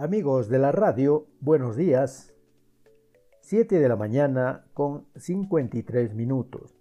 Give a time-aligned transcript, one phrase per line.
[0.00, 2.32] Amigos de la radio, buenos días.
[3.40, 6.78] 7 de la mañana con 53 minutos.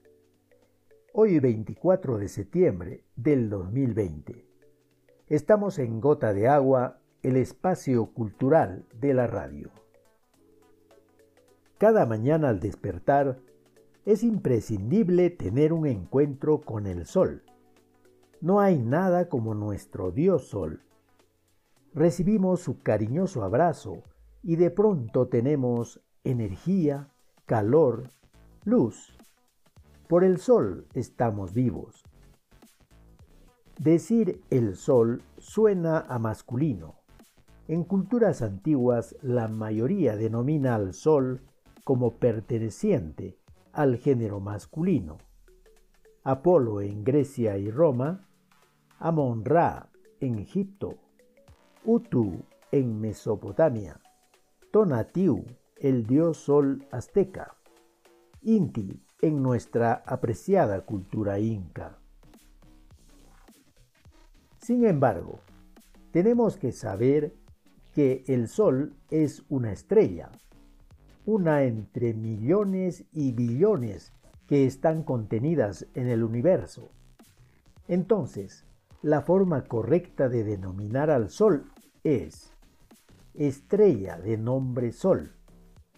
[1.13, 4.45] Hoy 24 de septiembre del 2020.
[5.29, 9.71] Estamos en Gota de Agua, el espacio cultural de la radio.
[11.79, 13.39] Cada mañana al despertar
[14.05, 17.41] es imprescindible tener un encuentro con el sol.
[18.41, 20.83] No hay nada como nuestro Dios Sol
[21.93, 24.03] recibimos su cariñoso abrazo
[24.43, 27.13] y de pronto tenemos energía,
[27.45, 28.11] calor,
[28.63, 29.17] luz.
[30.07, 32.03] Por el sol estamos vivos.
[33.79, 36.95] Decir el sol suena a masculino.
[37.67, 41.41] En culturas antiguas la mayoría denomina al sol
[41.83, 43.37] como perteneciente
[43.73, 45.17] al género masculino.
[46.23, 48.27] Apolo en Grecia y Roma,
[48.99, 50.95] Amon-Ra en Egipto,
[51.89, 53.97] Utu en Mesopotamia,
[54.71, 55.45] Tonatiuh,
[55.77, 57.55] el dios sol azteca,
[58.41, 61.97] Inti en nuestra apreciada cultura inca.
[64.59, 65.39] Sin embargo,
[66.11, 67.33] tenemos que saber
[67.93, 70.29] que el Sol es una estrella,
[71.25, 74.11] una entre millones y billones
[74.45, 76.91] que están contenidas en el universo.
[77.87, 78.65] Entonces,
[79.01, 81.71] la forma correcta de denominar al Sol
[82.03, 82.53] es
[83.33, 85.35] estrella de nombre Sol,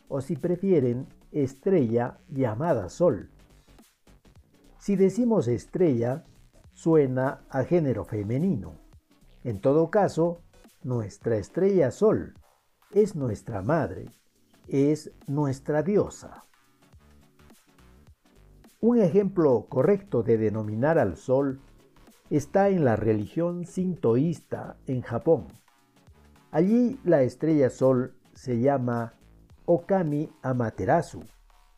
[0.08, 3.30] o si prefieren, estrella llamada Sol.
[4.80, 6.26] Si decimos estrella,
[6.74, 8.74] suena a género femenino.
[9.44, 10.42] En todo caso,
[10.84, 12.34] nuestra estrella Sol
[12.92, 14.10] es nuestra madre,
[14.68, 16.46] es nuestra diosa.
[18.82, 21.60] Un ejemplo correcto de denominar al Sol
[22.30, 25.48] está en la religión sintoísta en Japón.
[26.52, 29.14] Allí la estrella Sol se llama
[29.66, 31.24] Okami Amaterasu,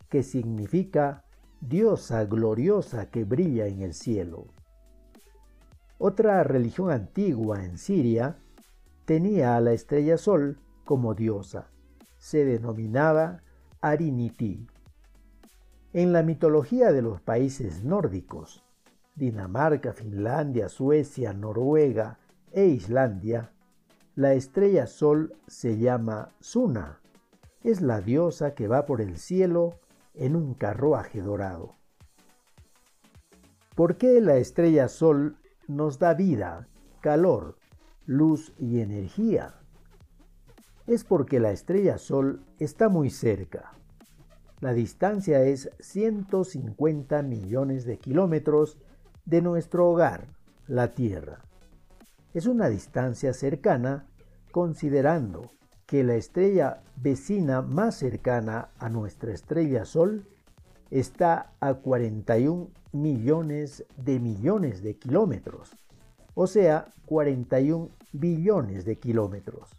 [0.08, 1.26] que significa
[1.60, 4.48] diosa gloriosa que brilla en el cielo.
[5.98, 8.38] Otra religión antigua en Siria
[9.06, 11.70] tenía a la estrella Sol como diosa.
[12.18, 13.42] Se denominaba
[13.82, 14.68] Ariniti.
[15.92, 18.64] En la mitología de los países nórdicos,
[19.16, 22.20] Dinamarca, Finlandia, Suecia, Noruega
[22.52, 23.52] e Islandia,
[24.16, 27.00] la estrella Sol se llama Suna.
[27.64, 29.80] Es la diosa que va por el cielo
[30.14, 31.76] en un carruaje dorado.
[33.74, 36.68] ¿Por qué la estrella Sol nos da vida,
[37.00, 37.56] calor,
[38.06, 39.56] luz y energía?
[40.88, 43.72] Es porque la estrella Sol está muy cerca.
[44.60, 48.78] La distancia es 150 millones de kilómetros
[49.24, 50.28] de nuestro hogar,
[50.68, 51.46] la Tierra
[52.34, 54.08] es una distancia cercana
[54.52, 55.52] considerando
[55.86, 60.26] que la estrella vecina más cercana a nuestra estrella Sol
[60.90, 65.76] está a 41 millones de millones de kilómetros,
[66.34, 69.70] o sea, 41 billones de kilómetros.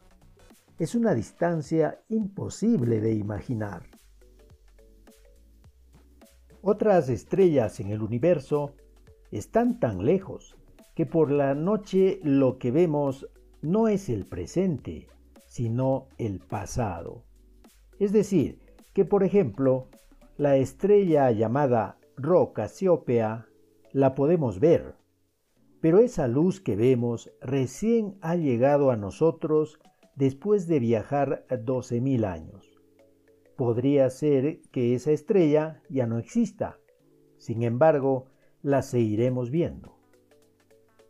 [0.78, 3.84] Es una distancia imposible de imaginar.
[6.60, 8.74] Otras estrellas en el universo
[9.30, 10.56] están tan lejos
[10.94, 13.28] que por la noche lo que vemos
[13.62, 15.08] no es el presente,
[15.46, 17.24] sino el pasado.
[17.98, 18.58] Es decir,
[18.92, 19.88] que por ejemplo,
[20.36, 23.46] la estrella llamada Rho Casiopea
[23.92, 24.96] la podemos ver,
[25.80, 29.78] pero esa luz que vemos recién ha llegado a nosotros
[30.14, 32.80] después de viajar 12.000 años.
[33.56, 36.78] Podría ser que esa estrella ya no exista,
[37.38, 38.26] sin embargo,
[38.62, 40.01] la seguiremos viendo.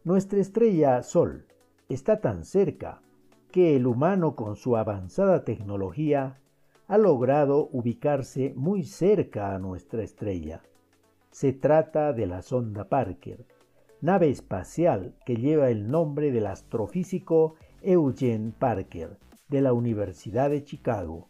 [0.04, 1.46] Nuestra estrella Sol
[1.88, 3.02] está tan cerca
[3.52, 6.40] que el humano con su avanzada tecnología
[6.88, 10.60] ha logrado ubicarse muy cerca a nuestra estrella.
[11.30, 13.46] Se trata de la sonda Parker,
[14.00, 19.18] nave espacial que lleva el nombre del astrofísico Eugene Parker
[19.48, 21.28] de la Universidad de Chicago.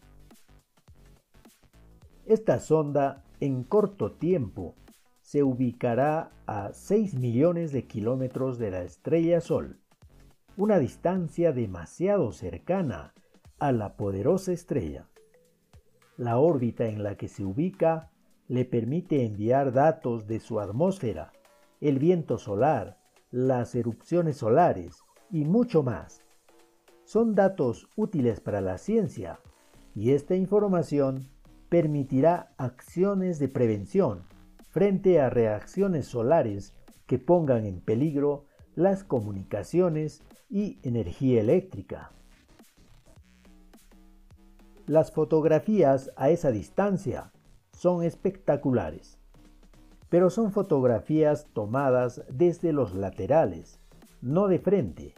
[2.24, 4.76] Esta sonda en corto tiempo
[5.32, 9.78] se ubicará a 6 millones de kilómetros de la estrella Sol,
[10.58, 13.14] una distancia demasiado cercana
[13.58, 15.08] a la poderosa estrella.
[16.18, 18.10] La órbita en la que se ubica
[18.46, 21.32] le permite enviar datos de su atmósfera,
[21.80, 22.98] el viento solar,
[23.30, 26.20] las erupciones solares y mucho más.
[27.04, 29.40] Son datos útiles para la ciencia
[29.94, 31.30] y esta información
[31.70, 34.30] permitirá acciones de prevención
[34.72, 36.74] frente a reacciones solares
[37.06, 42.10] que pongan en peligro las comunicaciones y energía eléctrica.
[44.86, 47.32] Las fotografías a esa distancia
[47.72, 49.18] son espectaculares,
[50.08, 53.78] pero son fotografías tomadas desde los laterales,
[54.22, 55.14] no de frente.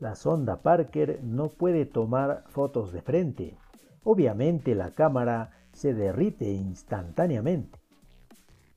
[0.00, 3.58] La sonda Parker no puede tomar fotos de frente.
[4.02, 7.81] Obviamente la cámara se derrite instantáneamente.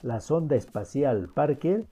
[0.01, 1.87] La sonda espacial Parker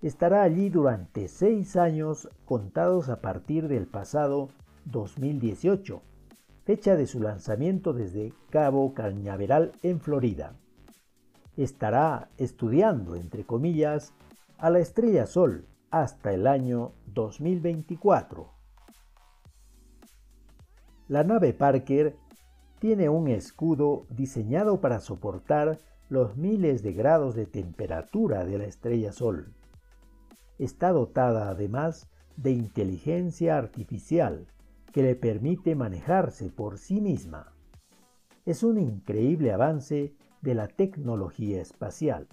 [0.00, 4.48] estará allí durante seis años contados a partir del pasado
[4.84, 6.00] 2018,
[6.64, 10.54] fecha de su lanzamiento desde Cabo Cañaveral en Florida.
[11.56, 14.12] Estará estudiando, entre comillas,
[14.58, 18.52] a la estrella Sol hasta el año 2024.
[21.08, 22.16] La nave Parker
[22.78, 25.78] tiene un escudo diseñado para soportar
[26.08, 29.52] los miles de grados de temperatura de la estrella Sol.
[30.58, 34.46] Está dotada además de inteligencia artificial
[34.92, 37.52] que le permite manejarse por sí misma.
[38.46, 42.28] Es un increíble avance de la tecnología espacial.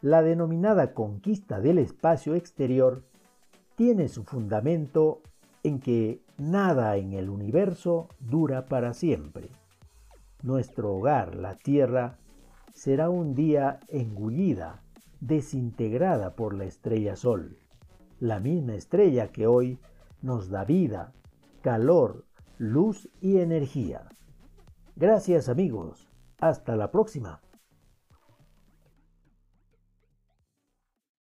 [0.00, 3.04] La denominada conquista del espacio exterior
[3.74, 5.20] tiene su fundamento
[5.62, 9.50] en que nada en el universo dura para siempre.
[10.42, 12.18] Nuestro hogar, la Tierra,
[12.72, 14.82] será un día engullida,
[15.20, 17.58] desintegrada por la estrella Sol,
[18.20, 19.78] la misma estrella que hoy
[20.22, 21.12] nos da vida,
[21.62, 22.24] calor,
[22.58, 24.08] luz y energía.
[24.94, 26.08] Gracias amigos.
[26.38, 27.40] Hasta la próxima.